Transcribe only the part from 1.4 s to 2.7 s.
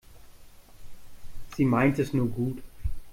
Sie meint es nur gut.